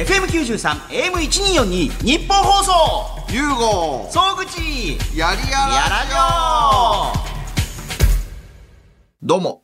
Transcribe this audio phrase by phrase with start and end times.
[0.00, 0.56] FM93
[0.88, 2.72] AM1242 日本放送。
[3.30, 4.96] ゆうご総口。
[5.14, 7.12] やりややらじょ
[9.22, 9.62] どうも。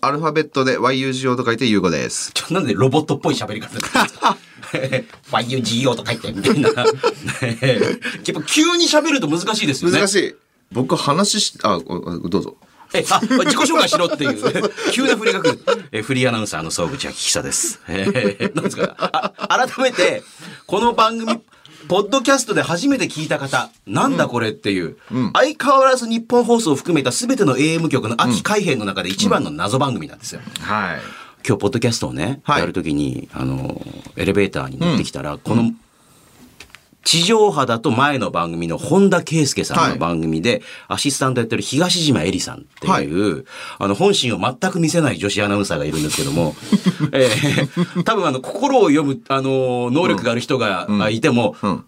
[0.00, 2.32] アルファベットで YUGO と書いてゆうごです。
[2.34, 3.78] ちょなんでロボットっぽい喋り方。
[3.78, 6.68] だ YUGO と書いてみたいな。
[6.70, 10.00] やっぱ急に喋ると難しいですよね。
[10.00, 10.34] 難しい。
[10.72, 12.56] 僕話しあどうぞ
[12.92, 15.60] え、あ、自己紹介しろっていう、急な振りが来る。
[15.92, 17.80] え、フリーアナウンサーの総口昭久です。
[17.88, 18.94] えー、なんですか。
[18.98, 19.32] あ、
[19.66, 20.22] 改めて、
[20.66, 21.40] この番組、
[21.88, 24.96] ポッドキャストで初めて聞いた方、なんだこれっていう、
[25.34, 30.40] 相変わらず日本放送を含めた全ての AM 局の秋改編の中で一番の謎番組なんですよ。
[30.60, 31.00] はい。
[31.46, 32.60] 今日、ポッドキャストをね、はい。
[32.60, 33.80] やるときに、あの、
[34.16, 35.72] エレベーターに乗ってきたら、この、
[37.02, 43.46] 地上波だと前の番組の本田圭佑さんの番組で、アシスタントやってる東島えりさんっていう、
[43.78, 46.54] あの、本心を全く見せない女子アナウンサーがいるんですけども、
[47.12, 51.84] えー多分あの、心を読む、あの、能力がある人がいても、ん。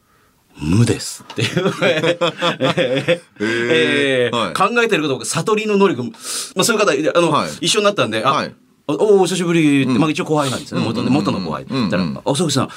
[0.58, 6.10] 無ですっていう、 えーえ考えてることが悟りの能力、ま
[6.58, 7.50] あ、そういう方、あの、はい。
[7.62, 8.54] 一緒になったんで、あ、はい。
[8.88, 10.86] おおお久しぶりって、まあ一応後輩なんですよね。
[10.86, 11.64] 元,、元の後輩。
[11.68, 11.84] うん。
[11.84, 11.90] うん。
[11.90, 12.68] だから、おそくさん、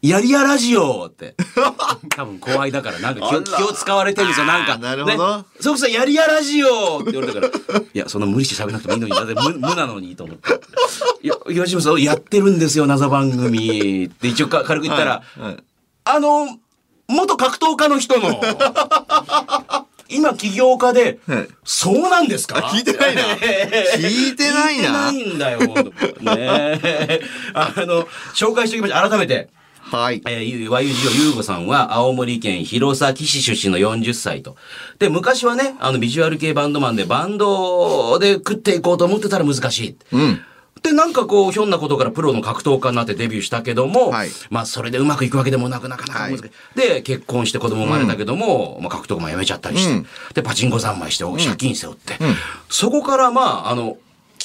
[0.00, 1.34] やりやラジオって。
[2.16, 4.78] 多分後輩だから、なんか気を気を使われてるんですよ、なんか。
[4.78, 10.52] なるほどねそくさん、やりやラジオって言われたから、いや、そんな無理して喋らなくてもいいのに、だって無無なのにと思って。
[11.22, 15.56] いや、東島さん、やってるんですよ、謎番組って一応か軽く言ったら、はい
[16.04, 16.46] あの、
[17.08, 18.40] 元格闘家の人の、
[20.10, 22.60] 今起業家で、はいそうなんですか？
[22.60, 25.58] 聞いてないな聞いてないな 聞いてないんだよ。
[25.58, 25.62] ね
[26.82, 27.20] え
[27.52, 29.10] あの、紹介しておきましょう。
[29.10, 29.50] 改めて。
[29.90, 30.22] はい。
[30.26, 30.82] えー、ゆ YUGO
[31.24, 34.56] ゆうごさんは青森県弘前市出身の40歳と。
[34.98, 39.96] で、昔はね、あのビジュアル系バンドマンでバンドで食っていこうと思ってたら難しい。
[40.12, 40.40] うん。
[40.82, 44.30] で、なんかこう、ひょんなことからプロの格闘家になってデビューしたけども、はい。
[44.50, 46.42] まあ、それでうまくいくわけでもなく、なかなか難しい。
[46.42, 50.06] はいで、結婚して子供生まれたけども、まあ、格闘家も辞めちゃったりして、うん。
[50.34, 52.16] で、パチンコ三昧して、借金背負って、
[52.68, 53.96] そこから、まあ、あの、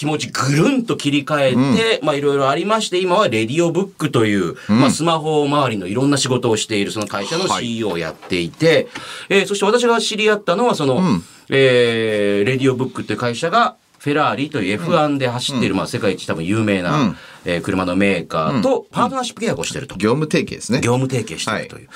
[0.04, 7.66] 気持ちぐるんと切り替えて、まあいろいろありまして、今はレディオブックという、まあスマホ周りのいろんな仕事をしているその会社のはい。
[7.66, 8.90] CEO をやっていて、
[9.30, 11.02] えーそして私が知り合ったのはその、
[11.50, 17.18] えーレディオブックっていう会社が、フェラーリという F1 で走っている、まあ世界一多分有名な、うん。
[17.46, 19.96] えー車のメーカーとパートナーシップ契約をしてると。
[19.96, 20.80] 業務提携ですね。
[20.82, 21.90] 業務提携してるという。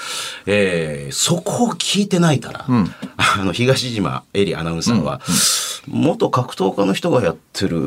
[0.45, 5.19] えーそこを聞いてないから、あの、東島エリアナウンサーは、
[5.87, 7.77] 元格闘家の人がやってる、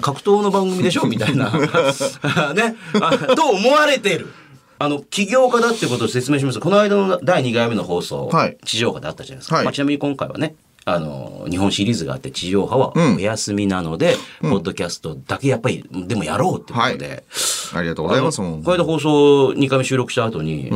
[0.00, 1.04] 格闘の番組でしょ？
[1.08, 1.50] みたいな、
[2.54, 4.32] ね、あと思われてる。
[4.78, 6.58] あの、起業家だってことを説明します。
[6.58, 8.56] この間の第2回目の放送、はい。
[8.64, 9.56] 地上波であったじゃないですか。
[9.56, 9.64] はい。
[9.64, 17.24] まあ、ちなみに今回はね、あの、日本シリーズがあって地上波はお休みなので、ポッドキャストだけやっぱり、でもやろうってことで、
[17.74, 20.70] ありがとうございますこの間放送2回目収録した後に、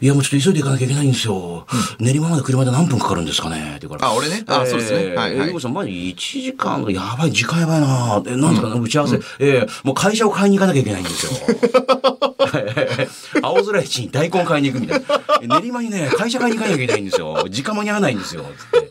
[0.00, 1.66] いやもうちょっと急いで行かなきゃいけないんですよ。
[1.98, 3.76] 練馬まで車で何分かかるんですかね？
[3.76, 4.12] って言うから。
[4.12, 9.16] あ俺ねあそうですねはいはいさん、マジ1時間、やばい、時間やばいなえ、なんですかね、打ち合わせ。
[9.40, 11.32] えーもう会社を買いに行かなきゃいけないんですよ。
[13.42, 15.60] 青空市に大根買いに行くみたいな。
[15.60, 17.46] 練馬にね、会社買いに行かなきゃいけないんですよ。
[17.50, 18.42] 時間間に合わないんですよ。
[18.42, 18.90] つって。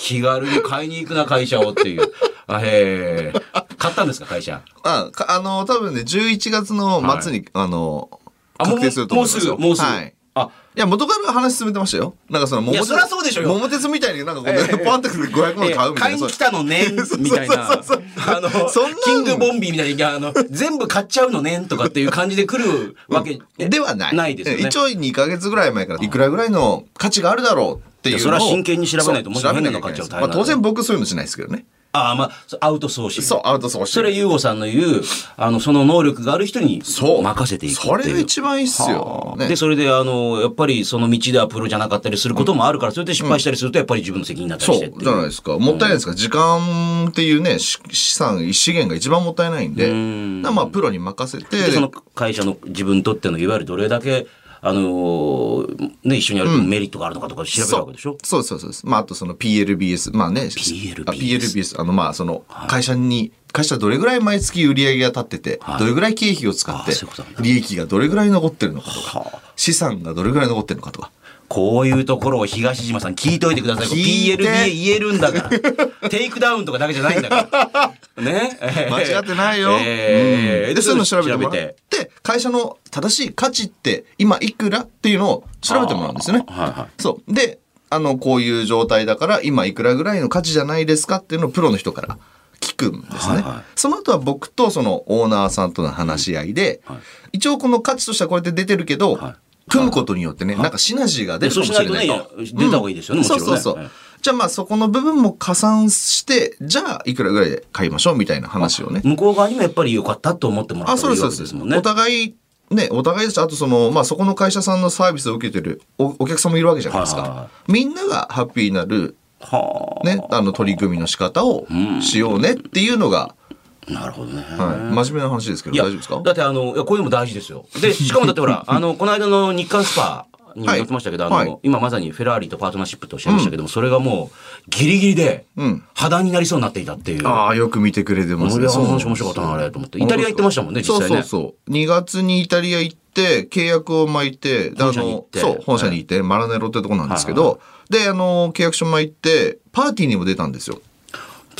[0.00, 2.10] 気軽に買いに行くな、会社をっていう。
[2.46, 3.40] あえー
[3.76, 4.60] 買ったんですか、会社？
[4.82, 8.10] あかあの多分ね11月の末にあの
[8.58, 9.88] あもう確定すると思いますよもうすぐ、もうすぐ。
[9.88, 12.14] はいあ、いや、元から話進めてましたよ。
[12.28, 12.86] なんかその、桃鉄。
[12.86, 15.92] そりゃそうでしょ桃鉄みたいになんかこう、ポンって500万買うみたいな。
[15.94, 17.72] 買いに来たのねんみたいな。
[17.72, 24.14] あのそんなん、キングボンビーみたいに、あの、全部買っちゃうのねんとかっていう感じで来るわけではない。
[24.14, 24.68] ないですよね。
[24.68, 28.30] 一応2ヶ月ぐらい前から、いくらぐらいの価値があるだろうっていうのを。
[28.30, 31.64] いやそれは真剣に調べないとそうもし変なの買っちゃうと大変まあ当然僕そういうのしないですけどね。
[31.92, 32.30] ああ、まあ、
[32.60, 33.26] アウトソーシング。
[33.26, 34.08] そう、アウトソーシング。
[34.08, 35.02] それ、ユーゴさんの言う、
[35.36, 38.02] あの、その能力がある人にそう任せていくっていう。
[38.02, 39.34] それが一番いいっすよ。
[39.36, 45.02] ねで、それで、あの、やっぱりその道ではプロじゃなかったりすることもあるから、それで失敗したりすると、やっぱり自分の責任になったりそうしてっていう。
[45.02, 45.58] じゃないですか。
[45.58, 46.14] もったいないですか。
[46.14, 54.28] 時間っていうね、し資産、資源が一番もったいないんで、だからまあ、プロに任せて、で、その会社の自分にとっての、いわゆるどれだけ、
[54.62, 58.86] あのーね、一緒にやるとメリットがあるのかとか調べるわけでしょ、そうそうそうです。
[58.86, 60.14] まあ、あとその PLBS。
[60.14, 60.42] まあね。
[60.42, 61.80] PLBS あ PLBS。
[61.80, 66.92] あの、まあ、その、会社に、会社どれぐらい毎月売り上げが立ってて、はいどれぐらい経費を使って
[67.40, 71.10] 利益がどれぐらい残ってるのかとかはあ、資産がどれぐらい残ってるのかとか。
[71.50, 73.88] こういうところを東島さん聞いといてください。
[73.88, 75.50] PLBS 言えるんだから。
[76.08, 78.22] テイクダウンとかだけじゃないんだから。
[78.22, 78.56] ね。
[78.88, 79.76] 間違ってないよ。
[79.80, 86.44] えーで、うんで、そういうの調べてもら調べって、会社の正しい価値って今いくらっていうのを調べてもらうんですよね。
[86.46, 87.02] はいはい。
[87.02, 87.34] そう。
[87.34, 87.58] で、
[87.90, 92.16] あの、こういう状態だから今いくらぐらいの価値じゃないですかっていうのをプロの人から
[92.60, 93.34] 聞くんですね。
[93.34, 96.98] はいはいその後は僕とそのオーナーさんとの話し合いで、はい
[97.32, 99.34] 一応この価値としてはこれで出てるけど、はい
[99.68, 102.14] 組むことによってね、なんかシナジーが出るかもしれないと。
[102.14, 103.82] そうしないとね出た方がいいですよねうんもちろんねそうそうそう。
[103.82, 103.90] はい
[104.22, 109.00] じゃあまあそこの部分も加算して、じゃあいくらぐらいで買いましょうみたいな話をね。
[109.02, 111.38] 向こう側にもやっぱり良かったと思ってもらあ、ったそうです、方がいいです。
[111.38, 111.80] けですもんねお。
[111.80, 112.34] 互い、
[112.70, 117.48] ね、お互いですし、あとその、まあそこの会社さんのサービスを受けてるおお客さんもいるわけじゃないですか。
[117.66, 121.66] みんながハッピーになる、はね、あの取り組みの仕方を
[122.02, 123.39] しようねっていうのが、あ。
[123.88, 124.42] なるほどね。
[124.42, 126.20] はい、真面目な話ですけど、大丈夫ですか？
[126.22, 127.66] だってあの、いや、こういうのも大事ですよ。
[127.80, 137.26] で、 しかもだってほら、あの、この間の日韓スパにも載ってましたけど、あの、はい今まさにフェラーリとパートナーシップとおっしゃいましたけども、それがもう、ギリギリでうん、破談になりそうになっていたっていう。
[137.26, 139.98] ああ、よく見てくれてます俺はそう話面白かったな、あれ、と思って。
[140.02, 141.06] イタリア行ってましたもんね、実際ね。
[141.08, 141.70] そうそうそう。
[141.70, 150.80] 2月にイタリア行って、契約を巻いて、本社に行ってのそう、本社に行って、マラネロってとこなんですけど、で、あの、契約書巻いて、パーティーにも出たんですよ。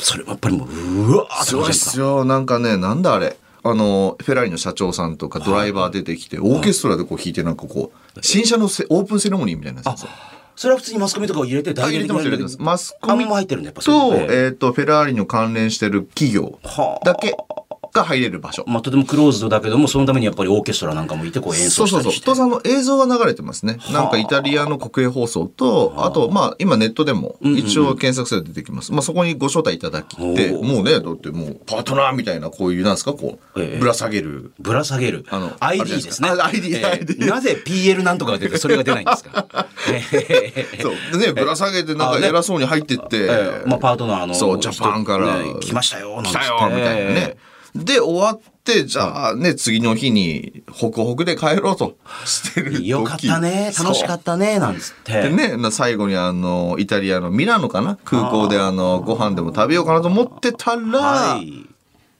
[0.01, 2.25] それもやっぱりもう、うわーってですよ。
[2.25, 3.37] なんかね、なんだあれ。
[3.63, 10.05] あの、フェラーリの社長さんとかドライバー出てきて、オーケストラでこう弾いて、なんかこう、新車のせオープンセレモニーみたいなやつ。
[10.55, 12.57] それは普通にマスコミとかを入れて、あ入れてます、入れてます。
[12.59, 17.35] マスコミあんま入ってるんだ、やっぱと、れえっ、と、フェラーリの関連してる企業はあだけ
[17.93, 18.63] が入れる場所。
[18.67, 22.11] まあ、とてもクローズドだけども、そのためにやっぱりオーケストラなんかもいて、こう演そうそうそう。
[22.11, 22.23] 奏したりして。
[22.23, 23.77] 人さんの映像が流れてますね。
[23.91, 28.91] なんかイタリアの国営放送と、あと、まあ、今ネットでも一応検索すれば出てきます。
[28.91, 34.53] まあ、そこにご招待いただきもうね、だってもう、パートナーみたいな、こういう、なんですか、こう、ええぶら下げる。
[34.59, 35.25] ぶら下げる。
[35.29, 39.45] あの ID ですすかあ ID えー ID なぜ PL なんとかが出て、それが出ないんですか
[39.91, 41.19] えーそう。
[41.19, 44.33] でね、ぶら下げて、なんか偉そうに入ってって、えーまあ、パートナーの。
[44.33, 47.37] そう、ジャパンから、ね来ましたよ、なんつって来たよ、みたいなね。
[47.75, 51.95] で、終わって、じゃあね、次の日に、ホクホクで帰ろうと
[52.25, 52.87] してる時。
[52.87, 55.23] よかったね、楽しかったね、なんつって。
[55.23, 57.97] でね、な最後にあの、イタリアのミラノかな。
[58.03, 61.65] 空港であの、ご飯でも食べようかなと思ってたら、はい。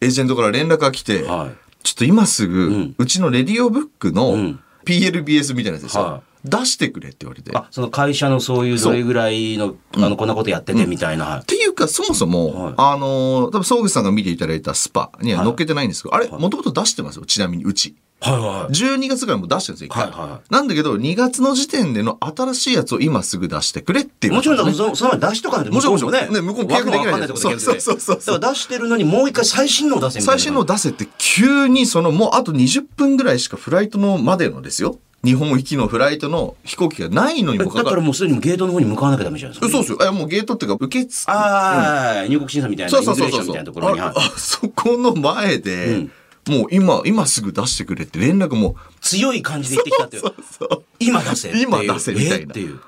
[0.02, 1.56] エージェントから連絡が来て、はい。
[1.84, 4.60] ちょっと今すぐ、うちのレディオブックのん。
[4.86, 7.52] PLBS みたいなやつですよ、は出してくれって言われて。
[7.52, 11.42] っあ、その会社のそういうどれぐらいの、あの、こんなことやっててみたいな。
[11.44, 17.96] ていうか、そもそも、はいあのー、多分、総口さんが見ていただいたスパには載っけてないんですけど、あれ、もともと出してますよ、ちなみに、うち。
[18.22, 18.74] はいはい。
[18.74, 20.04] 12月ぐらいも出してるんですよ、一回。
[20.04, 30.40] はいはなんだけど、2月の時点での新しいやつを今すぐ出してくれっていう、もちろん、そのその前出しとかないともちろんもちろんね向こう契約できないないとそうそうそうそうだから出してるのにもう一回最新のを出せみたいな。
[30.40, 35.00] 最新のを出せって急にそのもうあと20分ぐらいしかフライトのまでのですよ。
[35.24, 39.82] 日本行きのフライトの飛行機がないのにもかかわらもうすでにゲートの方に向かわなきゃダメじゃないですか。
[39.82, 40.10] ずそうですよ。
[40.10, 44.00] えもうゲートっていうか受け付ああ、入国審査みたいな、そうイそうそうそうみたいなところに。
[44.00, 46.08] はいああそこの前で、
[46.48, 50.24] もう今、今すぐ出してくれって連絡も、強い感じで言ってきたっていう。
[50.24, 51.64] そう今出せっていう。
[51.68, 52.80] 今出せみたいなえっていう。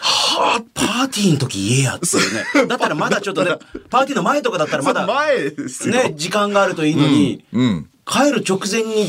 [0.00, 2.66] はあ、パーティーの時言えやっていうね。
[2.66, 3.56] だったらまだちょっとね、
[3.90, 5.94] パーティーの前とかだったらまだ、 前ですよ。
[5.94, 7.88] ね、時間があるといいのに、うん。
[8.06, 9.08] 帰る直前に、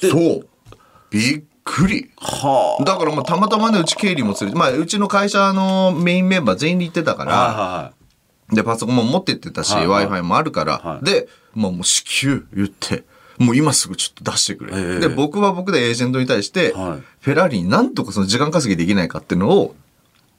[0.00, 0.46] そう。
[1.10, 2.10] びっくり。
[2.16, 7.26] はだからまあたまたまね、うち経理も連れて、まあうちの会社のメインメンバー全員で行ってたかあ。
[7.26, 7.92] ら、は
[8.52, 13.04] で、パソコンも持ってってたし、はいはい Wi-Fi もあるから、はいで、まあもう至急言って、
[13.38, 14.72] もう今すぐちょっと出してくれ。
[14.74, 19.87] ええで、僕は僕でエージェントに対して、はいフェラーリになんとかその時間稼ぎできないかっていうのを、い。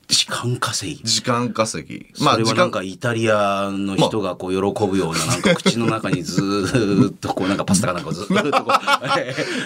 [0.09, 1.03] 時間稼ぎ。
[1.03, 2.07] 時間稼ぎ。
[2.23, 8.73] まあ、それ時間はなんかイタリアの人がこう喜ぶような、なんか口の中にずーっとこうなんかパスタかなんかをずーっとこ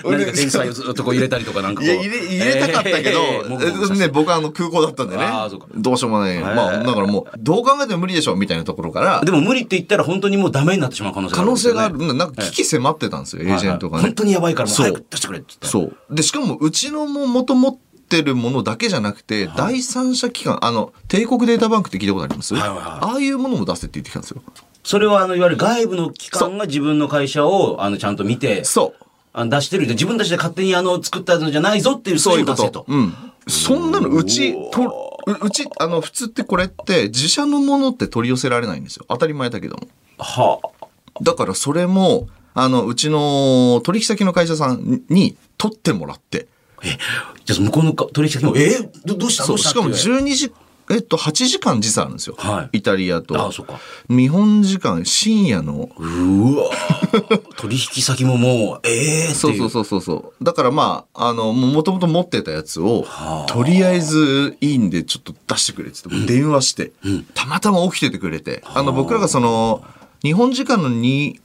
[0.03, 5.67] う、何か天才をずっとこう入れたりとかなんかこいうや、入れ、入れたかったけど、えーもぐもぐさせてね、僕はあの空港だったんでねあーそうか。
[5.75, 6.37] どうしようもない。
[6.39, 12.17] まあ、だからもう、どう考えても無理でしょ、みたいなところから、でも無理って言ったら本当にもうダメになってしまう可能性があ可るんですよね、能性がある。
[12.17, 14.01] なんか危機迫ってたんですよ、エージェントがね。
[14.01, 15.67] はいはい本当にやばいからもうそう早く出してくれって言って。
[15.67, 16.15] そう。
[16.15, 17.79] で、しかも、うちのも元持
[18.19, 24.41] ってるものだけじゃなくて、第三者機関、あの、帝国データバンクって聞いたことあります、はいはいはいああいうものも出せって言ってきたんですよ。
[24.83, 29.05] それはあのいわゆる外部の機関が自分の会社をあのちゃんと見てそう。
[29.31, 32.69] あの出してる自分たちで勝手にあの作ったのじゃないぞっていうそういうこと。。
[32.69, 33.13] とうん。
[33.47, 39.05] そんなの、うち、と、ううち、あの、普通ってこれって、自社のものって取り寄せられないんですよ。
[39.09, 39.87] 当たり前だけども。
[40.17, 40.87] はあ。
[41.21, 46.47] だからそれも、あの、うちの取引先の会社さんに取ってもらって、
[46.83, 46.97] え、
[47.45, 49.43] じゃあ向こうのか取引先も、えーどどうした？
[49.43, 49.69] そう、どうした？
[49.69, 50.51] しかもっていう12時、
[50.91, 52.35] えっと、8時間時差あるんですよ。
[52.37, 52.79] はい。
[52.79, 53.39] イタリアと。
[53.41, 53.79] ああそうか。
[54.09, 55.89] 日本時間深夜の。
[55.97, 56.69] うわ。
[57.55, 59.33] 取引先ももう、ええー。
[59.33, 59.55] そう。
[59.57, 60.43] そうそうそうそう。
[60.43, 63.05] だからまあ、あの、もともと持ってたやつを、
[63.47, 66.91] とりあえずいいんでちょっと出してくれって言って、電話して、
[67.33, 68.83] たまたま起きててくれて、あ。
[68.83, 69.83] の、僕らがその、
[70.21, 71.35] 日本時間の2、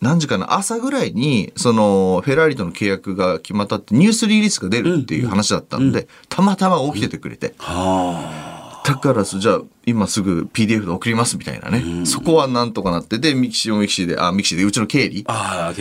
[0.00, 8.48] 何時かな朝ぐらいに、その、フェラーリとの契約が決まったって、ニュースリリースが出るっていう話だったんで、たまたま起きててくれて、は
[8.88, 15.26] だからじゃあ今すぐ PDF で送りますみたいなね、そこはなんとかなってでミキシーもミキシーであミキシーでうちの経理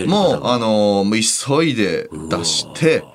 [0.08, 3.06] もうあのもう急いで出して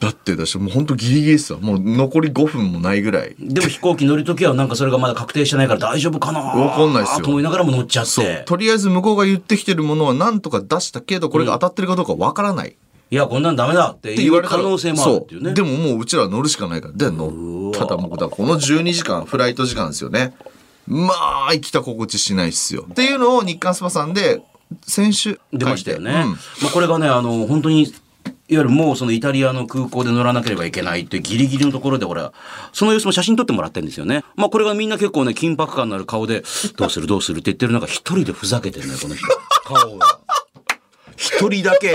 [0.00, 3.34] だってだしもう本当ギリギリですよもう残り5分もないぐらい。
[3.38, 7.24] でも飛行機乗るときはなんかそれがまだ確定してないから大丈夫かなわかんないっすよ。
[7.24, 8.42] と思いながらも乗っちゃって。
[8.46, 12.76] とりあえず向こうが言ってきてるものはなんとか出したけどこれが当たってるかどうかわからない、
[13.10, 15.54] いや、こんなんダメだって言われたら可能性もあるっていうね。
[15.54, 16.94] でももううちらは乗るしかないから。
[16.94, 20.34] で乗っただもうだこの12時間フライト時間ですよね。
[20.86, 21.12] ま
[21.48, 22.86] あ生きた心地しないっすよ。
[22.90, 24.42] っていうのを日韓スパさんで
[24.86, 26.10] 先週出ましたよね。
[26.10, 26.16] うん。
[26.32, 26.36] ま
[26.66, 27.92] あこれがね、あの、本当に、
[28.46, 32.34] いわゆるもうそのイタリアの空港で乗らなければいけないってギリギリのところで俺は、
[32.74, 34.22] その様子も写真撮ってもらってるんですよね。
[34.36, 36.44] まあこれがみんな結構ね、緊迫感のある顔で、
[36.76, 39.26] どうするどうするって言ってる中一人でふざけてるね、この人。
[39.64, 40.18] 顔が。
[41.16, 41.94] 一人だけ、へ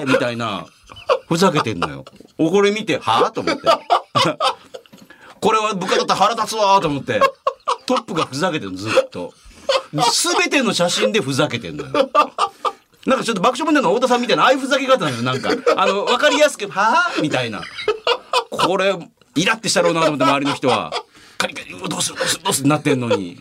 [0.00, 0.66] えみたいな、
[1.28, 2.04] ふざけてんのよ。
[2.36, 3.62] おこれ見て、はあと思って。
[5.40, 7.20] これは部下だったら腹立つわと思って。
[7.86, 9.32] トップがふざけてるのずっと。
[10.10, 12.10] すべての写真でふざけてんのよ。
[13.06, 15.50] なんかちょっと爆笑問題の太田さんみたいな、ああいうふざけ方なのよ、なんか。
[15.76, 17.62] あの、わかりやすく、はぁみたいな。
[18.50, 18.94] これ、
[19.34, 20.92] イラってしたろうなと思って、周りの人は。
[21.42, 23.36] カリカリ、どうするどうするどうするなってんのに。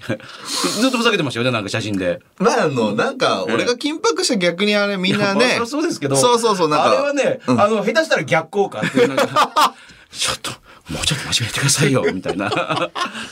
[0.80, 2.20] ずっとふざけてましたよね、なんか写真で。
[2.40, 6.16] まああのなんか俺が緊迫した逆にあれみんなねまあそうですけど。
[6.16, 9.76] そうそうそうなんかあれはね、あの、下手したら逆効果っていう、なんか、
[10.12, 10.52] ちょっと、
[10.92, 12.50] もうちょっと真面目にやってくださいよ、 みたいな。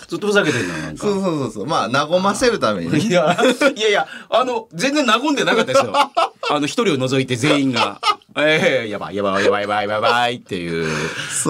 [0.07, 1.03] ずっとふざけてんのよ、なんか。
[1.05, 3.37] そうそうそうそうまあ和ませるためにね いや、
[3.75, 5.93] いやいや、あの、全然和んでなかったですよ。
[6.51, 7.99] あの、一人を除いて全員が、
[8.37, 10.87] ええやばいやばいやばいやばいやばいっていう。
[10.87, 10.93] そう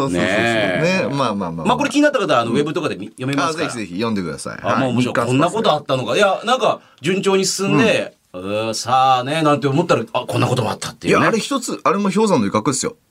[0.03, 3.63] そうそうねまあまあまあまあこれ気になった方は、あの、ウェブとかでみ読めまあすか？
[3.63, 3.69] ら。
[3.69, 5.15] ぜひぜひ読んでくださいあ、もう面白い。
[5.27, 6.15] こんなことあったのか。
[6.15, 11.19] いや、なんか、順調に進んで、うーさあね、なんて思ったら、あ、こんなこともあったっていうね。
[11.19, 13.08] いやあれ一つあれも氷山の一角ですよあ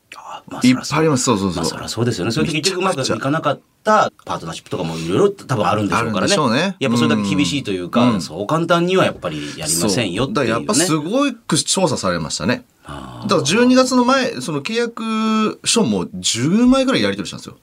[0.50, 1.24] まあいっぱいあります。
[1.24, 1.62] そうそうそう。
[1.62, 2.32] まあそりゃそうですよね。
[2.32, 6.36] それで結局うまくいかなかったパートナーシップとかもいろいろ多分あるんでしょうからね。
[6.50, 6.76] ね。
[6.78, 8.20] やっぱそれだけ厳しいというか、うん。
[8.20, 10.46] そう簡単にはやっぱりやりませんよっていう。
[10.46, 10.50] ね。
[10.50, 12.64] だからやっぱすごく調査されましたね。
[12.84, 17.56] だから12月の前その契約書も10枚ぐらいやり取りしたんですよ。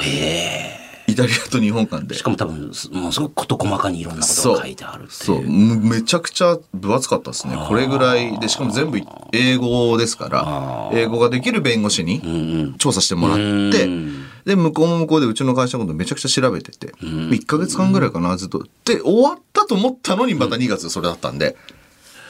[0.00, 0.83] へえ。
[1.06, 2.14] イタリアと日本間で。
[2.14, 5.42] しかも多分、すもうすごく事細かにいろんなことが書いてあるそう。
[5.42, 7.56] めちゃくちゃ分厚かったですね。
[7.68, 8.98] これぐらいでしかも全部
[9.32, 14.24] 英語ですから英語ができる弁護士に調査してもらってうん。
[14.44, 18.66] で向こうも向こうでうちの会社のことめちゃくちゃ調べてて1ヶ月間ぐらいかなずっと。
[18.84, 21.56] で終わったと思ったのにまた2月それだったんで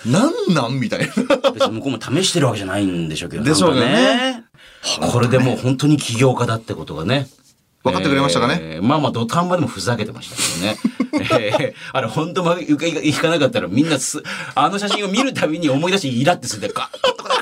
[0.07, 1.07] なんなんみたいな。
[1.52, 4.45] 別に向こうも試してるわけじゃないんでしょうけどでしょうね。
[5.00, 7.28] なんかこれでもう本当に起業家だってことがね。
[7.85, 8.59] 分かってくれましたかね？
[8.61, 10.43] えーまあまあ土壇場でもふざけてましたけ
[11.23, 11.50] どね。
[11.61, 14.23] えーあれ本当まいかいかなかったらみんなす、
[14.55, 16.91] あの写真を見るたびに思い出してイラってするんで、ガッ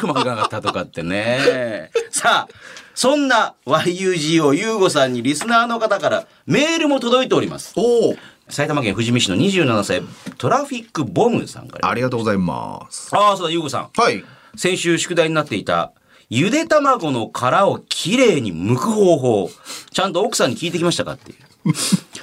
[0.01, 1.91] とうまくいかなかったとかってね。
[2.11, 2.55] さあ、
[2.95, 7.73] そんな YUGO ゆうごさんにリスナーの方からメールも届いております。
[7.77, 8.17] おお
[8.49, 10.03] 埼玉県富士見市の27歳
[10.37, 11.89] トラフィックボムさんから。
[11.89, 13.89] ありがとうございますああ、そうだ、ゆうごさん。
[13.97, 14.23] はい
[14.55, 15.93] 先週宿題になっていた、
[16.35, 19.51] ゆで卵の殻をきれいに剥く方法、
[19.91, 21.37] ちゃんと奥さんに聞いてきましたかっていう。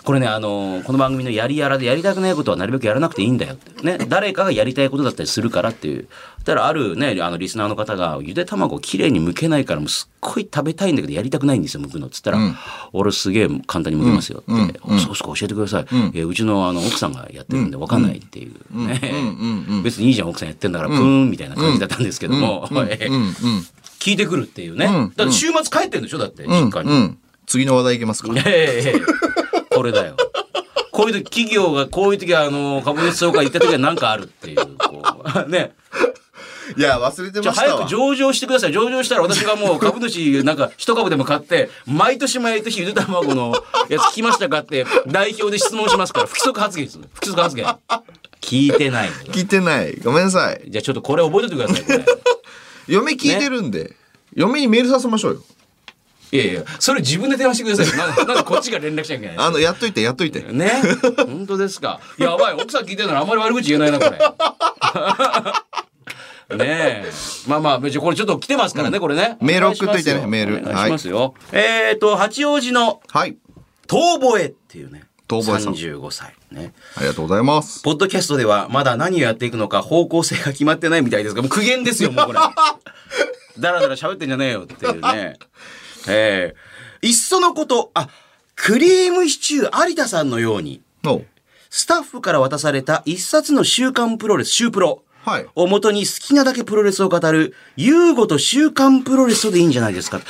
[0.04, 3.86] これね、あのこの番組のやりやらでやりたくないことはなるべくやらなくていいんだよって。
[3.86, 6.08] ね、誰かがやりたいことだったりするからっていう。
[6.44, 12.08] たらあるね、あのリスナーの方が、ゆで卵をきれいに剥けないからもうすっごい食べたいんだけどやりたくないんですよ、剥くの。
[12.08, 12.40] っつったら、
[12.94, 14.80] 俺すげえ簡単に剥けますよって。
[14.98, 16.18] そうですか、教えてください。
[16.18, 18.88] いやうちのあの奥さんがやってるんでわかんないっていう。
[18.88, 19.00] ね。
[19.84, 22.68] 別にいいじゃん、奥さんやってんだから、プーンみたいな感じだったんですけども。
[24.02, 24.88] ええ聞いてくるっていうね。
[25.16, 26.90] だって週末帰ってんでしょだって、実家に。
[26.92, 28.32] うん次の話題いきますか？
[28.46, 29.02] ええ
[29.76, 30.16] これだよ。
[30.92, 35.02] こういう時、企業がこういう時は、あの、株主総会行った時は何かあるっていう、こ
[35.48, 35.72] う、 ね。
[36.78, 38.72] いや忘れてじゃあましたわ早く上場してください。
[38.72, 43.56] 上場したら私がもう 株主、なんか一株でも買って、毎年毎年ゆで卵の
[43.90, 47.00] やつ聞きましたかって、代表で質問しますから、不規則発言です。
[47.00, 47.66] 不規則発言。
[48.42, 49.10] 聞いてない。
[49.32, 52.06] 聞いてないごめんなさいじゃあちょっとこれ覚えておいてください、これ。
[52.90, 53.96] 嫁聞いてるんで、
[54.34, 55.44] 嫁にメールさせましょうよ
[56.32, 57.96] いやいや、それ自分で電話してくださいよ。
[57.98, 60.72] な なんでこっちが連絡しなきゃいけないあのやっといてやっといてね？
[61.18, 62.00] 本当ですか？
[62.18, 64.18] やばい、奥さん聞いてるならあんまり悪口言えないな、これ。
[66.58, 66.66] ね
[67.06, 67.12] え。
[67.48, 69.38] まあまあ、別にこれちょっと来てますからね、これね。
[69.42, 71.36] メール送っといてねメールお願いしますよ。
[71.52, 73.38] えっ、と、八王子のはい
[73.88, 75.04] 遠吠えっていうね。
[75.30, 76.34] 遠吠えさん35歳。
[76.52, 76.74] ね。
[76.96, 82.40] ありがとうございますポッドキャストではまだ何をやっていくのか方向性が決まってないみたいですが、もう苦言ですよ、もうこれ。
[83.60, 85.38] だらだら喋ってんじゃねえよっていうね。
[86.08, 86.56] え
[87.04, 88.10] えいっそのこと、あ、
[88.56, 91.22] クリームシチュー有田さんのように、お
[91.70, 95.04] スタッフから渡された一冊の週刊プロレス、週プロ。
[95.22, 100.22] はいをもとに好きなだけプロレスを語る、ユーゴと週刊プロレスでいいんじゃないですか。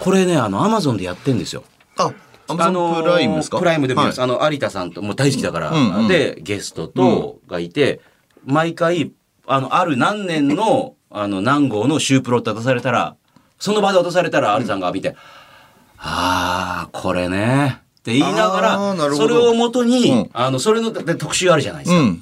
[0.00, 1.64] これね、あの、アマゾンでやってんですよ。
[1.96, 2.12] あ
[2.48, 3.58] アマゾンプライムですか？
[3.58, 4.20] プライムで見ます。
[4.20, 8.00] はいあの、有田さんと、もう大好きだから、うんうんで、ゲストと、がいて、
[8.44, 9.12] 毎回、
[9.46, 13.16] あの、ある何年の、あの、何号のシュープロって渡されたら、
[13.58, 15.16] その場で渡されたら、有田さんが見て、
[15.98, 17.82] ああ、これね。
[17.98, 22.16] って言いながら、それをもとに、うんあの、それので特集あるじゃないですか。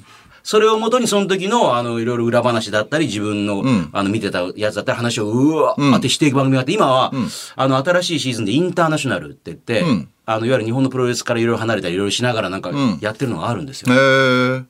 [0.47, 0.49] うん。
[0.49, 7.11] それをもとにその時の、あの、いろいろ裏話だったり、自分の、んあの、見てたやつだったり、話を、うわ、ん当てしていく番組があって、今は、
[7.55, 13.93] あの、新しいシーズンでインターナショナルって言って、うんあの、いわゆる日本のプロレスからいろいろ離れたり、いろいろしながらなんかん、やってるのがあるんですよ。
[13.93, 14.63] へえ。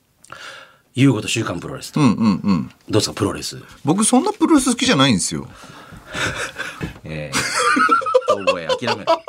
[0.94, 2.00] ゆうごと週刊プロレスと。
[2.00, 2.66] うんうんうん。
[2.88, 3.60] どうですか、プロレス？
[3.84, 5.48] 僕そんなプロレス好きじゃないんですよ。
[7.04, 9.20] えー、遠吠え諦めろ。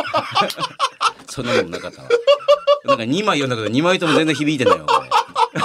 [1.27, 2.09] そんなことなかったわ。
[2.85, 4.85] なんか2枚読んだけど、2枚とも全然響いてないよ、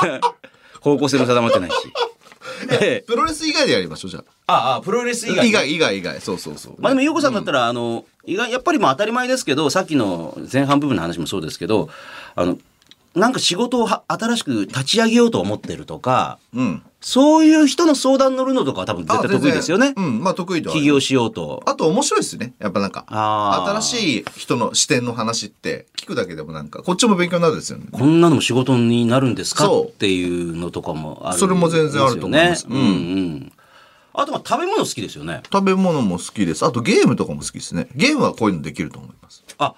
[0.03, 0.21] 俺
[0.85, 1.77] 方向性も定まってないし。
[2.81, 5.37] えープロレス以外でやりましょう、じゃああ、プロレス以あ。
[5.37, 6.21] 外以外、以外、以外。
[6.21, 6.75] そうそうそう。
[6.79, 11.89] まあでも、ゆうこさんだったら、あの、意外、やっぱりまあ当たり前ですけど、さっきの前半部分の話もそうですけど、
[12.37, 12.59] あの、
[13.15, 16.83] なんか仕事をは新しく立ち上げようと思ってるとか、うん。
[17.01, 19.93] そういう人の相談乗るのとかは多分絶対得意ですよね。
[19.95, 21.63] うん、まあ得意と起業しようと。
[21.67, 22.55] あと面白いですね。
[22.59, 23.05] やっぱなんか、
[23.79, 27.87] 新しい人の視点の話って聞くだけでもなんか、こっちも勉強になるんですよね。
[27.93, 29.71] こんなのも仕事になるんですか？
[29.71, 31.55] っていうのとかもあるんですよね。
[31.55, 33.53] それも全然あると思いますうんうん。
[34.15, 35.43] あとまあ食べ物好きですよね。
[35.53, 36.65] 食べ物も好きです。
[36.65, 37.87] あとゲームとかも好きですね。
[37.95, 39.45] ゲームはこういうのできると思います。
[39.59, 39.75] あ、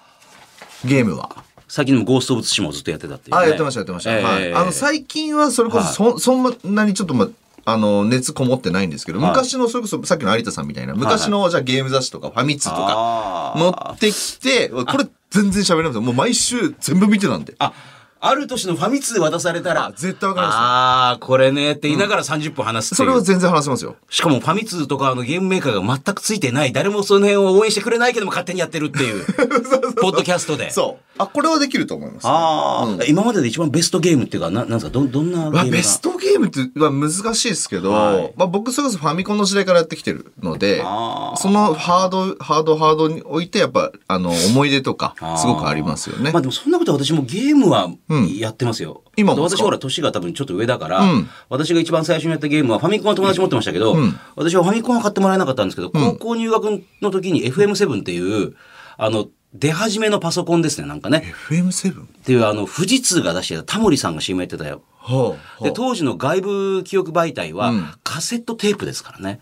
[0.85, 1.43] ゲームは。
[1.67, 3.41] 最近でもゴースト・オブ・ツシマをずっとやってたっていう、ね。
[3.41, 4.17] あ、やってました、やってました。
[4.17, 4.53] ええはい。
[4.53, 7.29] あの、最近はそれこそ、そ、そんなにちょっとま、
[7.65, 16.01] あの、熱こもってないんですけど、はい昔の、それこそ、さっきの有田さんみたいな、昔の、じゃあゲーム雑誌とか、ファミ通とか、持ってきて、これ全然喋れますよ。
[16.01, 17.55] もう毎週全部見てたんで。
[17.59, 17.73] あ、
[18.19, 23.09] ある年のファミ通渡されたらあ、絶対わかりますよああ、これねって言いながら30分話すっていう。
[23.09, 23.95] それは全然話せますよ。
[24.09, 29.25] しかもファミ通とかあのゲームメーカーが全くついてない、誰もその辺を応援してくれないけども勝手にやってるっていう、
[30.01, 30.71] ポッドキャストで。
[30.71, 31.03] そう。
[31.19, 32.27] あ、これはできると思います。
[32.27, 35.51] ああ、今までで一番ベストゲームっていうか、ななんですか、ど、どんなゲームが？
[35.51, 46.41] まあ、ベストゲームっては難しいですけど、はいまあ僕それこそファミコンの時代からやってきてるのであ、ーそのハード、ハード、ハードにおいてやっぱ、あの、思い出とかすごくありますよねまあ。
[46.41, 49.03] でもそんなことは私もゲームはうんやってますよ。
[49.15, 58.55] 今私ほら年が多分ちょっと上だから、うん私が一番最初にやったゲームはファミコンは友達持ってましたけど、うん私はファミコンは買ってもらえなかったんですけど、高校入学の時に FM7 っていう、
[58.97, 61.33] あの、出始めのパソコンですね、なんかね。
[61.49, 62.03] FM7?
[62.03, 64.81] っていうあの、富士通が出してたタモリさんが CM やってたよ。
[64.99, 69.39] はあ、で、当時の外部記憶媒体はうんカセットテープですからね。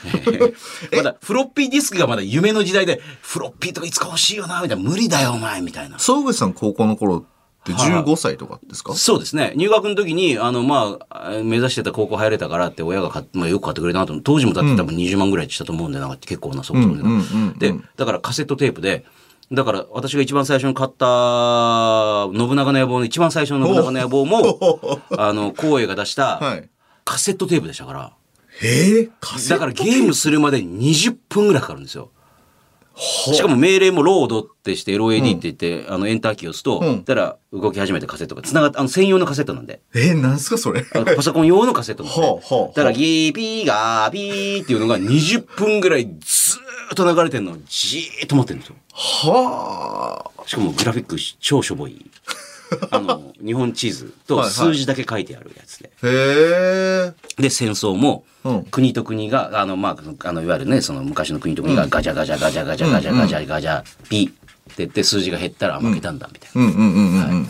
[0.96, 4.82] まだフロッピーディスクがまだ夢の時代で、フロッピーとかいつか欲しいよな、みたいな。
[4.82, 5.98] 無理だよ、お前、みたいな。
[5.98, 7.26] 総口さん高校の頃
[7.60, 9.52] ってはい15歳とかですか、そうですね。
[9.54, 14.18] 入学の時に、あの、まあ、目指してた高校入れたからって親が買っまあ、よく買ってくれたなと。
[14.20, 16.96] 当時もだって多分20万ぐらいしたと思うんで、なんか結構なそこそこ
[17.58, 19.04] でで、だからカセットテープで、
[19.52, 26.68] だから私が一番最初に買った、信長の野望の一番最初の信長の野望も、 あの、光栄が出したはい。
[27.04, 28.12] カセットテープでしたから。
[28.62, 32.10] ええカセットだからゲームするまで20分ぐらいかかるんですよ。
[33.00, 39.80] しかも命令もロードってして LOAD って言って、あのエンターキーを押すと、うんたら動き始めてカセットが繋がって、あの専用のカセットなんで。
[39.94, 40.84] えー、なんすかそれ？
[40.84, 42.20] パソコン用のカセットなんで。
[42.20, 48.76] はあはあはあだからギーピーガーピーっていうのが20分ぐらいずーっと流れてるのをじーっと待ってるんですよ。
[48.92, 50.48] はあ。
[50.48, 52.10] しかもグラフィック超しょぼい。
[52.90, 55.88] あの、日本地図とはいはい数字だけ書いてあるやつで。
[55.88, 57.12] へえ。
[57.36, 67.46] で、戦争もうん、国と国が、あの、まあ、あの、いわゆるね、その昔の国と国がガチャガチャガチャガチャガチャガチャガチャピって言って数字が減ったら負けたんだ、みたいな。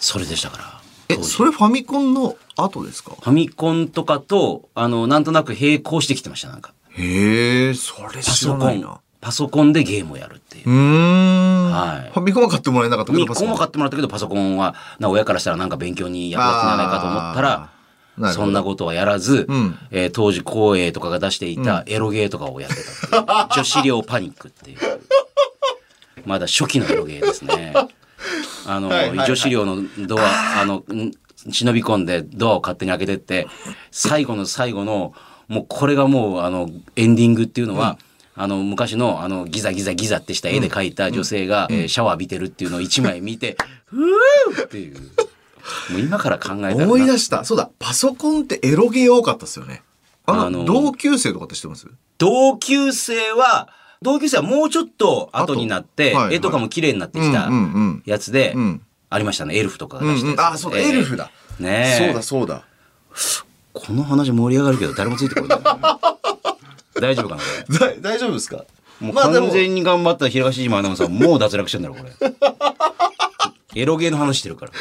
[0.00, 0.80] それでしたから。
[1.08, 6.72] え、それファミコンの後ですかファミコンとかと、あの、なんとなく並行してきてました、なんか。
[6.90, 9.00] へえ、それパ知らないな。。
[9.24, 10.70] パソコンでゲームをやるっていう。
[10.70, 11.70] う。
[11.70, 12.12] はい。
[12.12, 19.78] ファミコンは買ってもらえなかったフけど、ァミコンも買ってもらったけど、パソコンは、な親からしたらなんか勉強に役立つんじゃないかと思ったらそんなことはやらず、うん。
[19.90, 24.78] えー当時光栄とかが出していたエロゲーとかをやってたっていう、女子寮パニックっていう。
[26.26, 27.72] まだ初期のエロゲーですね。
[28.68, 29.26] あの、はいはいはい。
[29.26, 31.12] 女子寮のドア、 あの、ん
[31.48, 33.46] 忍び込んでドアを勝手に開けてって、
[33.90, 35.14] 最後の最後の、
[35.48, 37.96] もうこれがもう、あの、エンディングっていうのは、
[38.36, 44.98] あの、昔の、あの、ギザギザギザってした絵で描いた女性が、えーシャワー浴びてるっていうのを一枚見て、 ふーっていう。
[45.90, 47.44] もう今から考えたらな思い出した。
[47.44, 49.82] そうだ、パソコンってエロゲー多かったですよね。
[50.26, 51.86] あの、同級生とかって知ってます？
[52.18, 53.68] 同級生は、
[54.02, 59.56] 同級生はもうちょっと後になって、後はいはい絵とかも綺麗になってきたうんうんうんやつで、うんありましたね。
[59.56, 60.40] エルフとかがうん出してるうん。
[60.40, 61.30] あ、そうだ、エルフだ。
[61.60, 62.64] ねえそうだ、そうだ。
[63.72, 65.58] この話盛り上がるけど誰もついてこない。
[67.00, 68.64] 大丈夫かなこれ だ大丈夫ですか？
[69.00, 72.12] もう完全に頑張った東島アナウンサーもう脱落してんだろ、これ。
[73.74, 74.72] エロゲーの話してるから。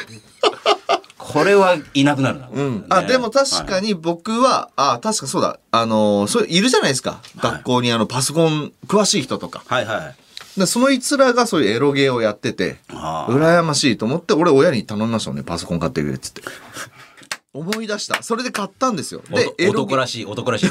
[1.18, 2.48] これはいなくなるな。
[2.54, 5.60] うんあ、でも確かに僕は、あ、確かそうだ。
[5.72, 7.22] あのー、そう、いるじゃないですか。
[7.38, 9.64] 学校にあの、パソコン詳しい人とか。
[9.66, 10.14] はいは
[10.56, 10.60] い。
[10.60, 16.44] で、そのいつらがそういうエロゲーをやってて、羨ましいと思って、俺親に頼みましたもんね、パソコン買ってくれっつって。
[17.52, 18.22] 思い出した。
[18.22, 19.22] それで買ったんですよ。
[19.30, 20.70] で、お男らしい、男らしい。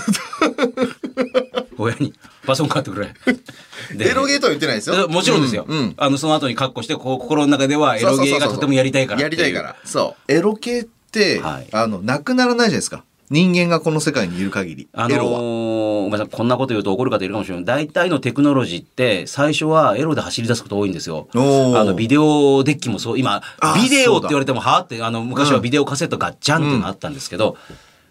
[1.82, 2.14] 親に、
[2.46, 3.14] パソコン買ってくれ。
[3.96, 5.08] でエロゲーとは言ってないですよ。
[5.08, 5.64] もちろんですよ。
[5.68, 9.76] うんうんあの、その後にカッコして、こう、心の中ではエロゲーがとてもやりたいからやりたいから。。
[9.84, 10.32] そう。
[10.32, 13.04] エロ系って、はいあの、なくならないじゃないですか。
[13.32, 14.88] 人間がこの世界にいる限り。
[14.92, 15.40] あのエロは。
[15.40, 17.64] ー、ごめんなさい、こんなこと言うと怒る方いるかもしれない。
[17.64, 21.28] 大体のテクノロジーって、最初はエロで走り出すこと多いんですよ。
[21.34, 27.56] おーあの、ビデオデッキもそう、今あ、ービデオって言われても、はあって、あの、昔はビデオカセットガッチャンっていうのあったんですけど、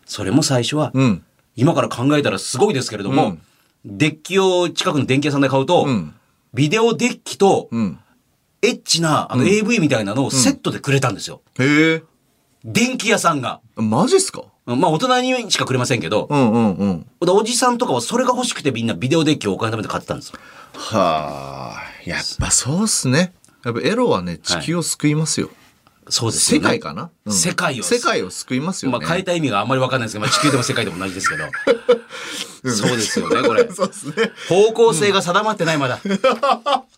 [0.08, 1.24] それも最初は、うん。
[1.56, 3.42] 今から考えたらすごいですけれども、うん
[3.86, 6.14] デッキを近くの電気屋さんで買うと、うん
[6.54, 7.98] ビデオデッキと、うん。
[8.62, 11.42] エッチな、あの、AV みたいなのをセットでくれたんですよ。
[11.58, 12.04] へえ。
[12.66, 13.62] 電気屋さんが。
[13.78, 14.44] マジっすか？
[14.66, 17.08] まあ、大人にしかくれませんけど、うんうんうん。
[17.22, 20.40] でおじさんとかはそれが欲しくてみんなビデオデッキをお金貯めて買ってたんですよ。
[20.74, 21.84] はあ。
[22.04, 23.34] やっぱそうっすね。
[23.64, 25.50] やっぱエロはね、地球を救いますよ。
[26.10, 26.46] そうです。
[26.46, 27.84] 世界かな、うん世界を。
[27.84, 28.98] 世界を救いますよね。
[28.98, 31.46] まあ、変えた意味があんまりわかんないですけど、まあ、地球でも世界でも同じですけど。
[32.72, 33.68] そうですよね、これ。
[33.74, 34.32] そうですね。
[34.50, 36.00] 方向性が定まってない、まだ。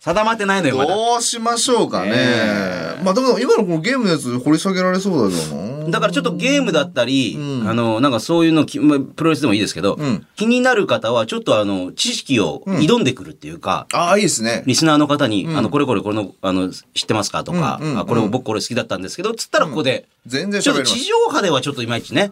[0.01, 0.93] 定まってないのよ、まだ。
[0.93, 2.99] どうしましょうかね。
[3.03, 5.72] まあでも今のこのゲームのやつ掘り下げられそうだけどな。
[5.89, 10.25] だからちょっとゲームだったり、あの、なんかそういうのき、まあプロレスでもいいですけど、ん。
[10.35, 14.63] 気になる方はちょっとあの、知識を挑んでくるっていうか、ああ、いいですね。
[14.65, 20.75] リスナーの方に、あの、これこれこの、あの、知ってますかとか、うんうんあこれ僕これ好きだったんですけど、つったらここで、全然ちょっ。
[20.75, 22.31] と地上波ではちょっといまいちね、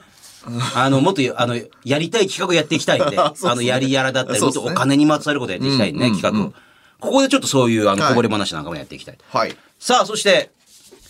[0.75, 3.17] あの、もっと、あの、やりたい企画やっていきたいんで、 ね。
[3.17, 6.53] あの、やりやらだったり、もっとお金にまつわることやっていきたいね、うん企画をうんうん。
[6.99, 9.17] ここでちょっとそういう、あの、はいこぼれ話なんかもやっていきたい。
[9.29, 9.55] はい。
[9.79, 10.51] さあ、そして、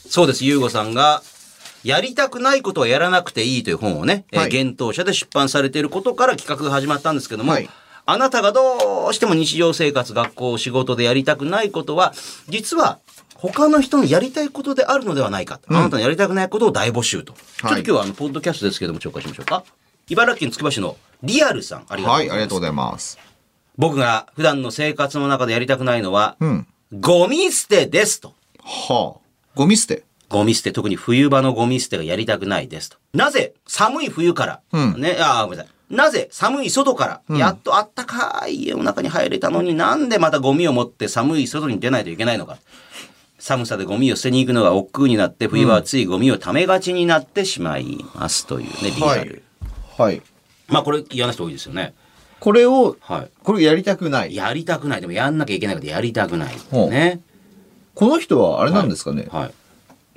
[0.10, 1.23] そうです、ゆうごさんが、
[1.83, 7.69] やりたくないことはやらなくていいという本をね、えーはい幻冬社で出版されていることから企画が始まったんですけども、はい
[8.05, 12.13] あなたがどうしても日常生活、学校、仕事でやりたくないことは、
[12.49, 12.99] 実は
[13.35, 15.59] 他の人のやりたいことであるのではないか。
[15.67, 17.33] あなたのやりたくないことを大募集と。
[17.33, 19.63] ちょっと今日はあの、ポッドキャストですけども、紹介しましょうか。
[20.09, 22.19] 茨城県つくば市のリアルさん、ありがとうございます。
[22.19, 23.19] はい、ありがとうございます。
[23.77, 26.67] 僕が普段の生活の中でやりたくないのは、うん。
[26.99, 28.33] ゴミ捨てですと。
[28.59, 29.19] はあ。
[29.55, 30.03] ゴミ捨て。
[30.31, 32.97] ゴミ捨て、特に冬場のゴミ捨てがやりたくないですと。
[33.13, 35.73] なぜ寒い冬から、うんね、あー、ごめんなさい。
[35.95, 42.57] なぜ寒い外から、やっとあったかい家の中に入れたのになんでまたゴミを持って寒い外に出ないといけないのか。
[43.39, 49.43] 寒さでゴミを捨てに行くのが億劫になって、冬場はついゴミを溜めがちになってしまいますというね、リアル。
[49.97, 50.21] はい。
[50.67, 51.93] まあこれ嫌な人多いですよね。
[52.39, 54.31] これを、はこれやりたくない。
[54.31, 54.35] い。
[54.35, 55.01] やりたくない。
[55.01, 56.55] でもやんなきゃいけないことやりたくない。
[56.89, 57.21] ね。
[57.93, 59.27] この人はあれなんですかね。
[59.31, 59.53] はい。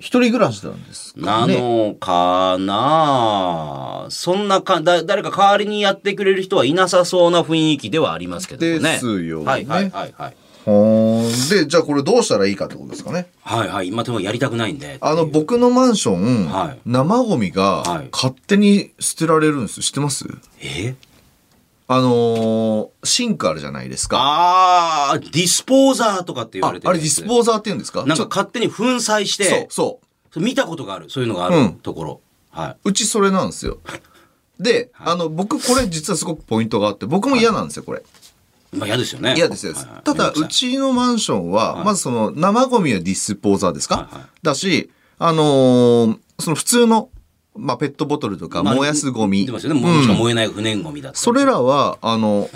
[0.04, 1.56] 一人暮らしなんですかね。
[1.56, 8.78] なのかな、そんなかだ、誰か代わりにやってくれる人はいなさそうな雰囲気ではありますけどもね。
[8.80, 10.36] ですよねはいはいはいはい。
[10.66, 13.28] はあで、じゃあこれどうしたらいいかってことですかね。
[13.42, 13.88] はいはい。
[13.88, 14.98] 今でもやりたくないんで。
[15.00, 19.82] あの、僕のマンション、はい生ゴミがはい勝手に捨てられるんですよ。
[19.82, 20.26] 知ってます？
[20.60, 20.94] え？
[21.86, 24.16] あのーシンクあるじゃないですか。
[24.18, 28.04] ああ、ディスポーザーとかって言わあれてるあれディスポーザーって言うんですか？
[28.06, 30.00] なんか勝手に粉砕しそうて、そ
[30.34, 30.40] う。
[30.40, 31.10] 見たことがある。
[31.10, 32.20] そういうのがあるうんところ。
[32.50, 33.78] はうちそれなんですよ。
[34.58, 38.02] で、あの、僕これ実はすごくポイントがあって、僕も嫌なんですよ、これ。
[38.72, 38.76] い。
[38.76, 39.34] まあ嫌ですよね。
[39.36, 39.74] 嫌ですよ。
[39.74, 47.10] はいはいただ、うちのマンションは、まずその、生ゴミはディスポーザーですか、はいはいだし、あのーその普通の、
[47.56, 49.46] まあ、ペットボトルとかまあ燃やすゴミ。
[49.46, 49.80] 出ますよね。
[49.80, 52.50] もしか燃えない不燃ゴミだったりそれらは、あの、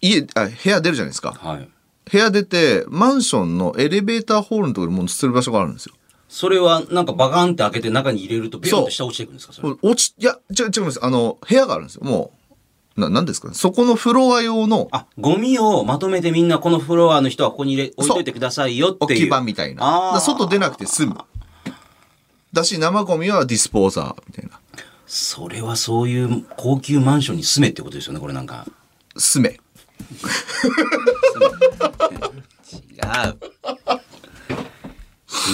[0.00, 1.32] 家、あ部屋出るじゃないですか。
[1.32, 1.68] はい。
[2.10, 5.94] 部屋出て、マンションのエレベーターホールのところにもう捨てる場所があるんですよ。
[6.28, 9.54] それはなんかバカンって開けて中に入れるとビヨンって下落ちていくんですか？
[9.82, 11.04] 落ち、いや、違う、違うんです。
[11.04, 12.04] あの、部屋があるんですよ。
[12.04, 12.32] も
[12.96, 13.48] う、な、なんですか？
[13.48, 13.54] ね。
[13.54, 19.20] そこのフロア用のあ、ゴミをまとめてみんなこのフロアの人はここに入れ置いといてくださいよっていう。
[19.22, 20.20] 置き場みたいな。
[20.20, 21.16] 外出なくて済む。
[22.52, 24.60] だし、生ゴミはディスポーザーみたいな。
[25.06, 28.66] それはそういう高級マンションに住めってことですよね、これなんか。
[29.16, 29.50] 住め。
[29.50, 29.58] 違
[33.28, 33.38] う。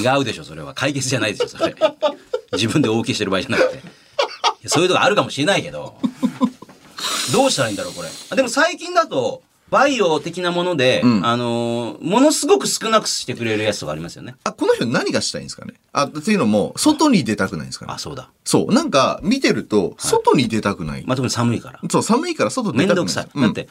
[0.05, 0.75] 違うでしょ、それは。
[0.75, 1.75] 解決じゃないですよ、それ。
[2.53, 3.83] 自分で大きいしてる場合じゃなくて。
[4.69, 5.99] そういうとこあるかもしれないけど。
[7.33, 8.09] どうしたらいいんだろう、これ。
[8.31, 14.37] あでも最近だと、バイオ的なもので、んあのーものすごく少なくしてくれるやつとかありますよね。
[14.45, 15.75] あ、この人何がしたいんですかね？
[15.93, 17.93] あ、っていうのも、外に出たくないんですかね？
[17.95, 18.31] あ、そうだ。
[18.45, 18.73] そう。
[18.73, 21.05] なんか、見てると、外に出たくない。
[21.07, 21.81] まあ、特に寒いから。
[21.91, 23.05] そう、寒いから外出めんたくない。
[23.05, 23.29] どくさい。
[23.35, 23.69] うんだって、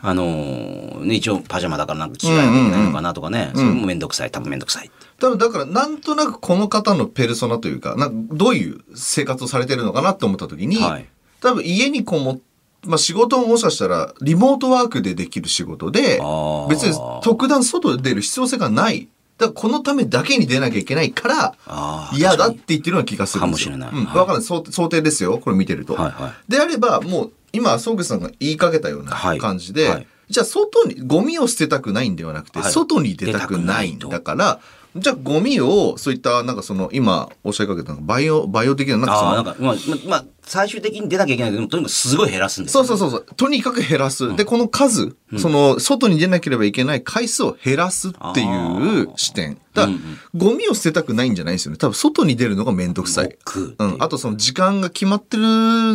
[0.00, 11.06] あのーね、一応パジャマだからなんか着替えなきゃいけないのかなとかね、それもめんどくさい多分めんどくさい多分だからなんとなくこの方のペルソナというか、なんかどういう生活をされてるのかなって思った時に、はい
[11.40, 12.40] 多分家にこもっ
[12.84, 16.20] まあ仕事ももしかしたらリモートワークでできる仕事で
[16.68, 19.08] 別に特段外で出る必要性がない。
[19.38, 23.70] だからこのためだけに出なきゃいけないから嫌だって言ってるような気がするんですよ。
[23.70, 24.18] かもしれないうん。
[24.18, 24.42] わかんない。
[24.42, 25.38] 想想定ですよ。
[25.38, 25.94] これ見てると。
[25.94, 34.60] はいはであれば、もう今、総口さんが言いかけたようなはい感じで、はいじゃあ外に、ゴミを捨てたくないんではなくて、はい外に出たくないんだから、
[34.94, 43.26] じゃあゴミを、そういった、なんかその、今おっしゃりかけたバイオ、バイオ的な、なんかその、ああなんかまあ、ままあ、最終的に出なきゃいけないけどとにかくすごい減らすんですそようそうそうそう。
[43.36, 44.34] とにかく減らす。
[44.36, 49.58] で、この数、その、外に出なければいけない回数を減らすっていう視点。
[49.74, 49.98] だから、
[50.34, 51.78] ゴミを捨てたくないんじゃないんですよね。
[51.78, 53.36] 多分、外に出るのがめんどくさい。
[53.44, 53.96] 僕うん。
[54.00, 55.44] あと、その時間が決まってる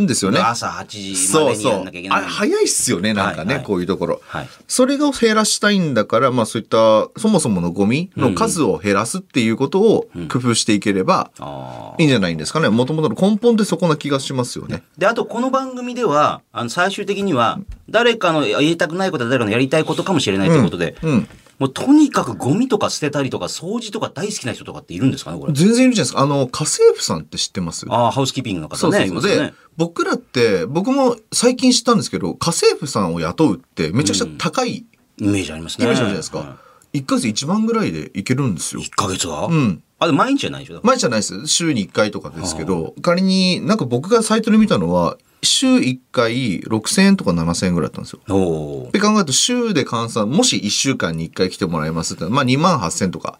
[0.01, 0.39] んですよね。
[0.39, 2.09] 朝8時まそうそうでにやんなきゃいけ。
[2.09, 4.21] ないあれ早いっすよね、なんかね、はいはいこういうところ。
[4.25, 12.69] はいそれを減らしたいんだから、まあそういった、そもそものゴミの数を減らすっていうことを工夫していければあいいんじゃないんですかね。
[12.69, 14.83] もともとの根本ってそこな気がしますよね。
[14.97, 21.27] であとこの番組ではあの最終的には誰かの言いたくないことは誰かのやりたいことかもしれないということで、うん。
[21.59, 26.21] もうとにかくゴミとか捨てたりとか掃除とか大好きな人とかっているんですかねこれ全然いるじゃないですか。
[26.21, 27.85] あの、家政婦さんって知ってます？
[27.89, 29.21] ああハウスキーピングの方ねそう。
[29.21, 34.85] で、ね僕らって、僕も最近知ったんですけど、家政婦さんを雇うってめちゃくちゃ高い
[35.17, 36.57] イメージありますイねメージあるじゃないですはか。
[36.93, 38.85] 1ヶ月1万ぐらいでいけるんですよい。
[38.85, 39.83] 1ヶ月が、うん。
[40.03, 40.81] あでも毎日じゃないでしょ？
[40.83, 41.47] 前じゃないです。
[41.47, 48.19] 週に1回とかですけど、仮になんか僕がサイトで見たのは、週1回6000円とか7000円ぐらいだったんですよ。
[48.29, 53.39] おおで考えると週で換算、もし1週間に1回来てもらいますって、まあ2万8000とか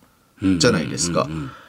[0.59, 1.27] じゃないですか。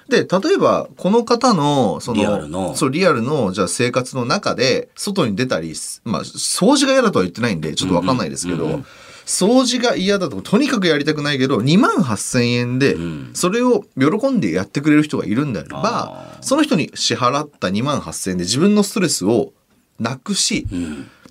[0.09, 5.73] で、例えば、この方の、その、リアルのそう、リアルの、じゃあ生活の中で、外に出たり、
[6.05, 8.83] まあ、掃除が嫌だとは言ってないんで、ちょっとわかんないですけど、
[9.27, 12.97] 掃除が嫌だとか、とにかくやりたくないけど、2万8000円で、
[13.33, 19.53] それを喜んでやってくれる人がいるんであれば、その人に支払った2万8000円で自分のストレスを
[19.99, 20.67] なくし、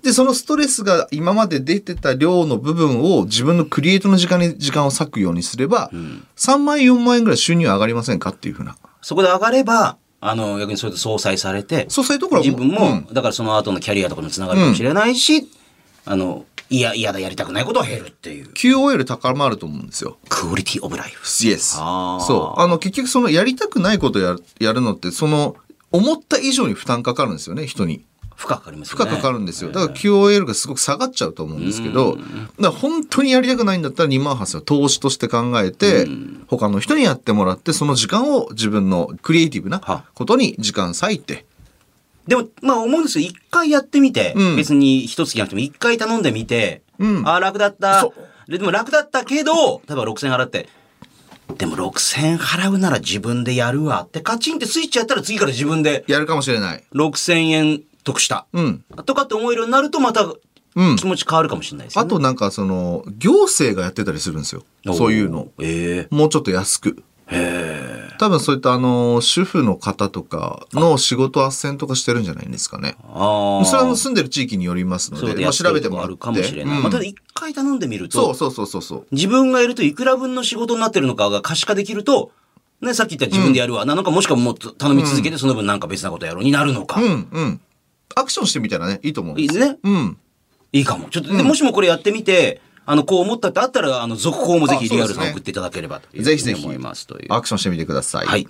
[0.02, 5.90] で、そのストレスが今まで出てた量の部分を自分のクリエイトの時間に時間を割くようにすれば、
[6.36, 8.76] 3万円4万円ぐらい収入上がりませんかっていうふうな。
[9.00, 13.14] そこで上がればあの逆にそれで相殺されてそうそういうところは自分も、うん。
[13.14, 15.46] だからその後のキャリアとかにもつながるかもしれないし、
[16.06, 20.18] あのいや嫌だやりたくないことは減るっていう QOL 高まると思うんですよ。
[20.28, 21.58] クオリティオブライフ Yes。
[22.26, 22.60] そう。
[22.60, 25.56] あの、結局そのやりたくないことをやるやるのって、その、
[25.92, 28.04] 思った以上に負担かかるんですよね、人に。
[28.34, 29.70] 負荷かかりますよね負荷かかるんですよ。
[29.70, 32.18] だから QOL がすごく下がっちゃうと思うんですけど、
[32.60, 36.08] だ本当にやりたくないんだったら2万8000を投資として考えて、
[36.48, 41.46] 他の人にやってもらって、その時間を自分のクリエイティブなはことに時間割いて、
[42.26, 43.26] でもまあ思うんですよ。
[43.26, 44.56] 一回やってみて、うん。
[44.56, 47.28] 別に一月じゃなくても一回頼んでみて、うん。
[47.28, 48.00] ああ楽だった。
[48.00, 48.14] そ
[48.48, 48.50] う。
[48.50, 50.68] ででも楽だったけど例えば6000円払って。
[51.58, 56.04] でも6000円払うなら自分でやるわってカチンってスイッチやったら次から自分で。
[56.08, 56.84] やるかもしれない。
[56.94, 58.84] 6000円得した、うん。
[59.04, 60.24] とかって思えるようになるとまた
[60.76, 60.96] うん。
[60.96, 62.06] 気持ち変わるかもしれないですよね。
[62.06, 64.64] あとなんかその、行政がやってたりするんですよ。
[64.92, 65.48] そういうの。
[65.60, 67.02] えもうちょっと安く。
[67.30, 72.96] えへ多分そういったあの、主婦の方とかの仕事斡旋とかしてるんじゃないんですかね。
[73.02, 73.64] ああ。
[73.64, 76.08] それは住んでる地域によりますので、でやって調べてもらって。
[76.08, 76.76] あるかもしれない。
[76.76, 79.06] うんまあ、ただ一回頼んでみると、そうそうそうそうそう。
[79.12, 82.32] 自分がやるといくら分の仕事になってるのかが可視化できると、
[82.80, 83.84] ね、さっき言った自分でやるわ。
[83.84, 87.00] なのかもしくはもう頼み続けてその分なんか別なことやろうになるのか。
[87.00, 87.60] うんうん。
[88.14, 89.42] アクションしてみたらね、いいと思うんで。
[89.42, 89.78] いいですすね。
[89.82, 90.18] うん。
[90.72, 91.08] いいかも。
[91.08, 97.32] ちょっと、でもしもこれやってみて、あの、こう思ったってあったら、あの、続報もぜひリアルさん送っていただければというふうにぜひぜひ思いますという。
[97.32, 98.26] アクションしてみてください。
[98.26, 98.48] はい。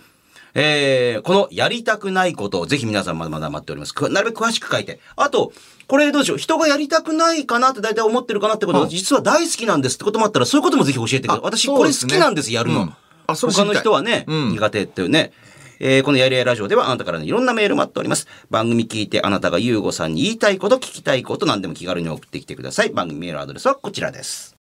[0.56, 3.94] えー、このやりたくないことをぜひ皆さんまだまだ待っております。
[3.94, 5.00] くなるべく詳しく書いて。
[5.16, 5.52] あと、
[5.88, 6.38] これどうでしょう？
[6.38, 11.40] 人がやりたくないかなって大体思ってるかなってことは、うん実は大好きなんですってこともあったら、そういうこともぜひ教えてください。
[11.40, 12.82] あ私これ好きなんです、やるの。
[12.82, 12.94] うん
[13.26, 15.32] あそれ知りたい他の人はね、うん苦手っていうね。
[15.80, 18.26] えーこのやりやラジオではあなたからのいろんなメール待っております。
[18.50, 22.90] 番組聞いてあなたがゆうごさんに言いたいこと、聞きたいこと、何でも気軽に送ってきてください。
[22.90, 24.56] 番組メールアドレスはこちらです。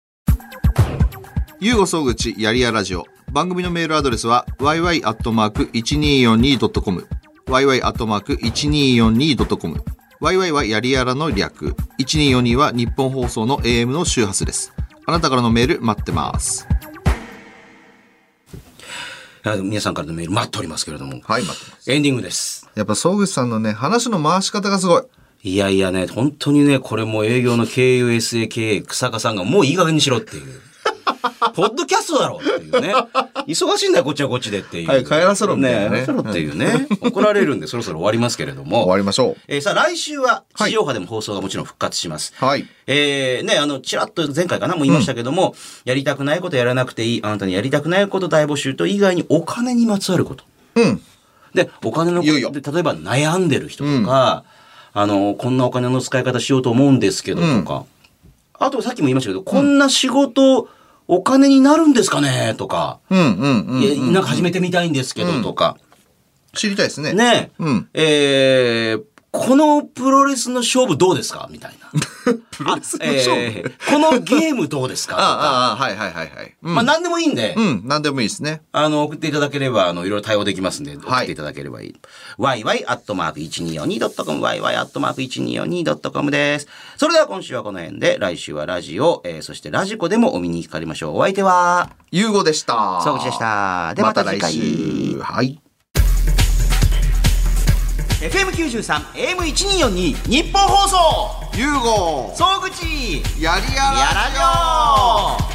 [1.60, 3.06] ゆうご総口やりやラジオ。
[3.32, 7.06] 番組のメールアドレスは yy.1242.com。
[7.46, 9.84] yy.1242.com。
[10.20, 11.74] yy はやりやらの略。
[12.00, 14.72] 1242は日本放送の AM の周波数です。
[15.06, 16.66] あなたからのメール待ってます。
[19.44, 21.20] あ皆さんからのメール待っておりますけれども。
[21.22, 21.92] はい、待ってます。
[21.92, 22.68] エンディングです。
[22.74, 25.02] やっぱ総口さんのね、話の回し方がすごい。
[25.42, 30.62] いやいやね、本当にね、これもう営業の KUSA 経営、草加さんがもういい加減にしろっていう。
[31.52, 32.94] ポッドキャストだろっていうね。
[33.46, 34.88] 忙しいんだよ、こっちはこっちでっていう。
[34.88, 36.86] はい帰らせろみたいなね帰らせろっていうね。
[37.00, 38.82] 怒られるんで、そろそろ終わりますけれども。
[38.82, 39.36] 終わりましょう。
[39.48, 42.32] えーさあ、来週は地上波でも放送がもちろん復活します。
[42.38, 42.66] はい。
[42.86, 45.54] えーね、あの、ちらっと前回かなも言いましたけども、
[45.84, 50.44] やりたくないことやらなくていい、あなたにやりたくないこと大募集と以外にお金にまつわること。
[50.76, 51.00] うん。
[51.54, 54.44] で、お金のこいよいよとで、例えば悩んでる人とか、
[54.92, 57.84] あの、こんなお金の使い方しようと思うんですけどとか、
[58.58, 60.68] あとさっきも言いましたけど、こんな仕事、
[61.06, 62.54] お金になるんですかね？
[62.56, 63.82] とか、うんうんうん。
[63.82, 65.76] いやなんか始めてみたいんですけどとか、
[66.54, 67.12] 知りたいですね。
[67.12, 67.88] ね、うん。
[67.94, 69.02] えー
[69.36, 71.48] このプロレスの勝負どうですか？
[71.50, 71.90] みたいな。
[72.52, 73.40] プロレスの勝負？
[73.40, 75.16] えーこのゲームどうですか？
[75.20, 76.54] ああ、はいはいはいはい。
[76.62, 76.74] うん。
[76.76, 78.62] まあ何でもいいんで、うん、なんでもいいですね。
[78.70, 81.96] あの、送っていただければ、あの、いろいろ対応できますんで、送っていただければいい。
[82.38, 86.68] yy.1242.com、yy.1242.com です。
[86.96, 91.16] それでは今週はこの辺で、来週はラジオ、えーそしてラジコでもお見にかかりましょう。
[91.18, 93.00] お相手は、ゆうごでした。
[93.02, 93.92] 総口でした。
[93.96, 94.22] ではまた。
[94.22, 95.18] 来週。
[95.20, 95.60] はい。
[98.24, 98.80] FM93、
[99.12, 100.96] AM1242、日本放送。
[101.54, 103.20] ゆうご総口。
[103.38, 105.53] やりやらやらじょう